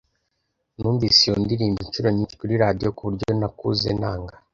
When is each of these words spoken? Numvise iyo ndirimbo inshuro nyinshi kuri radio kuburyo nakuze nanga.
Numvise 0.79 1.19
iyo 1.23 1.35
ndirimbo 1.43 1.79
inshuro 1.81 2.07
nyinshi 2.15 2.39
kuri 2.41 2.53
radio 2.63 2.87
kuburyo 2.97 3.29
nakuze 3.39 3.89
nanga. 4.01 4.35